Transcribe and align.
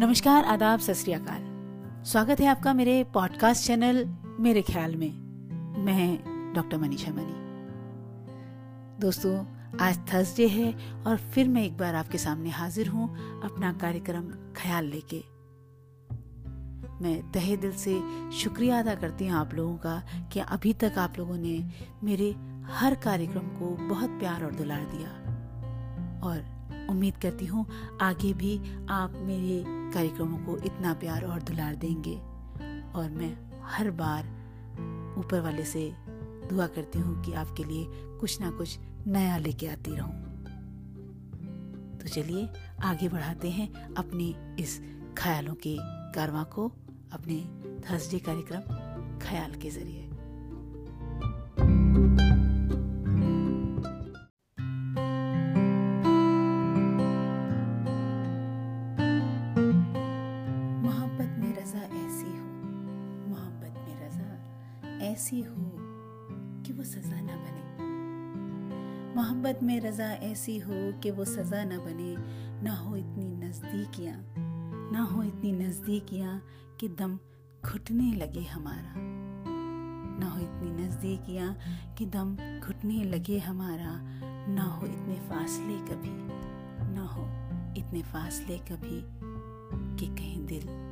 नमस्कार, 0.00 0.44
आदाब, 0.44 0.80
सत 0.80 0.92
स्वागत 2.06 2.40
है 2.40 2.46
आपका 2.46 2.72
मेरे 2.72 3.04
पॉडकास्ट 3.04 3.66
चैनल 3.66 4.16
मेरे 4.40 4.62
ख्याल 4.62 4.96
में। 4.96 5.12
मैं 5.84 6.18
डॉक्टर 6.54 6.78
मनीषा 6.78 7.10
मनी। 7.10 7.32
दोस्तों, 9.00 9.46
आज 9.80 9.98
थर्सडे 10.14 10.48
है 10.48 10.94
और 11.06 11.16
फिर 11.16 11.48
मैं 11.48 11.64
एक 11.64 11.78
बार 11.78 11.94
आपके 11.94 12.18
सामने 12.18 12.50
हाजिर 12.50 12.88
हूँ 12.88 13.08
अपना 13.40 13.72
कार्यक्रम 13.72 14.24
ख्याल 14.56 14.84
लेके। 14.84 15.24
मैं 17.04 17.32
तहे 17.32 17.56
दिल 17.56 17.72
से 17.72 18.02
शुक्रिया 18.30 18.78
अदा 18.78 18.94
करती 18.94 19.26
हूँ 19.26 19.38
आप 19.38 19.54
लोगों 19.54 19.76
का 19.76 20.02
कि 20.32 20.40
अभी 20.40 20.72
तक 20.72 20.92
आप 20.98 21.18
लोगों 21.18 21.36
ने 21.36 21.70
मेरे 22.04 22.30
हर 22.66 22.94
कार्यक्रम 22.94 23.42
को 23.42 23.94
बहुत 23.94 24.10
प्यार 24.10 24.44
और 24.44 24.54
दुलार 24.54 24.84
दिया। 24.84 25.10
और 26.20 26.60
उम्मीद 26.90 27.16
करती 27.16 27.46
हूँ 27.46 27.66
आगे 28.00 28.32
भी 28.32 28.60
आप 28.90 29.12
मेरे 29.14 29.79
कार्यक्रमों 29.92 30.38
को 30.38 30.56
इतना 30.58 30.94
प्यार 30.94 31.24
और 31.24 31.42
दुलार 31.42 31.74
देंगे। 31.74 32.16
और 32.94 33.10
मैं 33.10 33.60
हर 33.62 33.90
बार 33.90 34.24
ऊपर 35.18 35.40
वाले 35.40 35.64
से 35.64 35.92
दुआ 36.50 36.66
करती 36.66 36.98
हूँ 36.98 37.22
कि 37.22 37.32
आपके 37.32 37.64
लिए 37.64 37.86
कुछ 37.90 38.40
ना 38.40 38.50
कुछ 38.50 38.78
नया 39.06 39.36
लेके 39.36 39.66
आती 39.66 39.94
रहूँ। 39.94 40.30
तो 41.98 42.08
चलिए, 42.08 42.48
आगे 42.82 43.08
बढ़ाते 43.08 43.50
हैं 43.50 43.94
अपनी 43.94 44.36
इस 44.58 44.80
ख्यालों 45.18 45.54
के 45.54 45.76
कारवा 46.14 46.42
को, 46.42 46.68
अपने 47.12 47.36
थर्सडे 47.90 48.18
कार्यक्रम 48.18 48.60
ख्याल 49.18 49.54
के 49.54 49.70
ज़रिए। 49.70 50.10
ऐसी 65.00 65.40
हो 65.42 65.76
कि 66.62 66.72
वो 66.72 66.84
सजा 66.84 67.20
ना 67.20 67.36
बने। 67.36 67.60
मोहब्बत 69.16 69.60
में 69.62 69.80
रजा 69.80 70.12
ऐसी 70.12 70.58
हो 70.58 71.00
कि 71.00 71.10
वो 71.10 71.24
सजा 71.24 71.64
ना 71.64 71.78
बने। 71.78 72.16
ना 72.62 72.76
हो 72.76 72.96
इतनी 72.96 73.48
नजदीकियाँ, 73.48 74.24
ना 74.92 75.02
हो 75.02 75.22
इतनी 75.22 75.52
नजदीकियाँ 75.52 76.42
कि 76.80 76.88
दम 76.88 77.18
घुटने 77.64 78.12
लगे 78.12 78.42
हमारा। 78.42 78.94
ना 80.20 80.28
हो 80.28 80.38
इतनी 80.40 80.86
नजदीकियाँ 80.86 81.58
कि 81.98 82.06
दम 82.06 82.36
घुटने 82.66 83.04
लगे 83.04 83.38
हमारा। 83.38 84.20
ना 84.52 84.62
हो 84.62 84.86
इतने 84.86 85.16
फासले 85.16 85.78
कभी, 85.78 86.10
ना 86.94 87.06
हो 87.06 87.22
इतने 87.80 88.02
फासले 88.02 88.58
कभी 88.58 89.02
कि 89.96 90.06
कहीं 90.06 90.46
दिल 90.46 90.89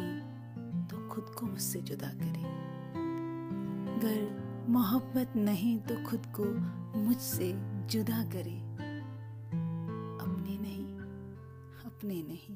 नहीं 0.00 0.86
तो 0.86 1.08
खुद 1.08 1.24
को 1.24 1.46
मुझसे 1.46 1.80
जुदा 1.80 2.06
करे। 2.06 2.42
अगर 3.94 4.48
मोहब्बत 4.68 5.32
नहीं 5.36 5.78
तो 5.78 6.10
खुद 6.10 6.22
को 6.40 6.44
मुझसे 6.98 7.52
जुदा 7.86 8.24
करे। 8.24 8.60
अपने 10.24 10.58
नहीं 10.58 10.98
अपने 11.86 12.14
नहीं 12.14 12.54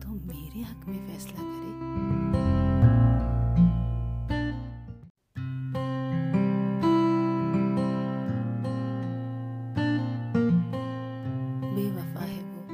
तो 0.00 0.08
मेरे 0.08 0.62
हक 0.62 0.86
में 0.86 1.06
फैसला 1.06 1.42
करे। 1.42 1.74
बेवफा 11.74 12.24
है 12.24 12.42
वो। 12.42 12.68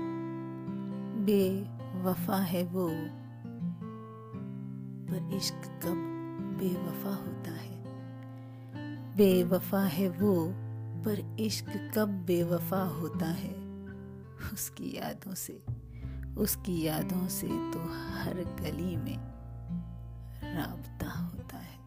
बेवफा 1.24 2.36
है 2.36 2.64
वो। 2.64 3.19
इश्क 5.40 5.54
कब 5.54 5.96
बेवफा 6.60 7.10
होता 7.10 7.50
है? 7.50 7.84
बेवफा 9.16 9.80
है 9.80 10.08
वो, 10.08 10.52
पर 11.02 11.36
इश्क 11.40 11.92
कब 11.98 12.08
बेवफा 12.08 12.82
होता 12.82 13.26
है? 13.26 13.54
उसकी 14.52 14.96
यादों 14.96 15.34
से, 15.34 15.62
उसकी 16.36 16.82
यादों 16.82 17.28
से 17.28 17.46
तो 17.46 17.80
हर 18.18 18.34
गली 18.34 18.96
में 18.96 19.16
राबता 20.42 21.10
होता 21.10 21.56
है। 21.56 21.80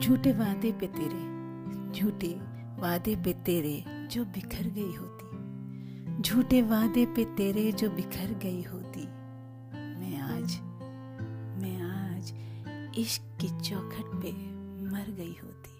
झूठे 0.00 0.32
वादे 0.32 0.72
पे 0.72 0.86
तेरे, 0.86 1.24
झूठे 1.92 2.55
वादे 2.78 3.16
पे 3.16 3.32
तेरे 3.32 3.84
जो 4.06 4.24
बिखर 4.24 4.62
गई 4.62 4.94
होती। 4.94 5.26
झूठे 6.22 6.62
वादे 6.62 7.06
पे 7.06 7.24
तेरे 7.24 7.72
जो 7.72 7.90
बिखर 7.90 8.34
गई 8.42 8.62
होती। 8.62 9.06
मैं 9.76 10.18
आज 10.18 10.60
मैं 11.62 11.80
आज 11.82 12.32
इश्क 12.98 13.22
की 13.40 13.48
चौखट 13.60 14.04
पे 14.04 14.32
मर 14.90 15.14
गई 15.16 15.36
होती। 15.44 15.75